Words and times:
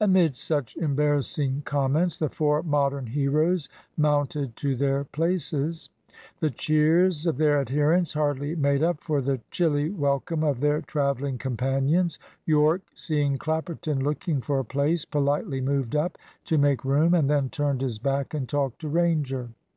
Amid 0.00 0.36
such 0.36 0.76
embarrassing 0.76 1.62
comments, 1.64 2.18
the 2.18 2.28
four 2.28 2.64
Modern 2.64 3.06
heroes 3.06 3.68
mounted 3.96 4.56
to 4.56 4.74
their 4.74 5.04
places. 5.04 5.88
The 6.40 6.50
cheers 6.50 7.28
of 7.28 7.36
their 7.36 7.60
adherents 7.60 8.14
hardly 8.14 8.56
made 8.56 8.82
up 8.82 9.00
for 9.04 9.20
the 9.20 9.40
chilly 9.52 9.88
welcome 9.90 10.42
of 10.42 10.58
their 10.58 10.80
travelling 10.80 11.38
companions. 11.38 12.18
Yorke, 12.44 12.82
seeing 12.92 13.38
Clapperton 13.38 14.02
looking 14.02 14.40
for 14.40 14.58
a 14.58 14.64
place, 14.64 15.04
politely 15.04 15.60
moved 15.60 15.94
up 15.94 16.18
to 16.46 16.58
make 16.58 16.84
room, 16.84 17.14
and 17.14 17.30
then 17.30 17.48
turned 17.48 17.82
his 17.82 18.00
back 18.00 18.34
and 18.34 18.48
talked 18.48 18.80
to 18.80 18.88
Ranger. 18.88 19.50